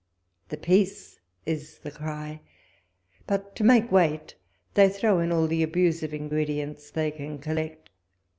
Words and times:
The 0.49 0.57
Peace 0.57 1.19
is 1.45 1.77
the 1.83 1.91
cry; 1.91 2.41
but 3.27 3.55
to 3.57 3.63
make 3.63 3.91
weight, 3.91 4.33
they 4.73 4.89
throw 4.89 5.19
in 5.19 5.31
all 5.31 5.45
the 5.45 5.61
abusive 5.61 6.11
ingredients 6.11 6.89
they 6.89 7.11
can 7.11 7.37
collect. 7.37 7.91